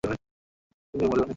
তুমি 0.03 1.05
মরে 1.05 1.19
যাওনি। 1.19 1.29